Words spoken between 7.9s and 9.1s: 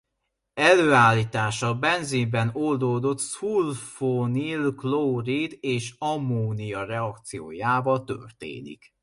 történik.